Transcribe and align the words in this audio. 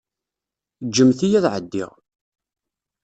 Ǧǧemt-iyi 0.87 1.37
ad 1.39 1.45
ɛeddiɣ. 1.53 1.91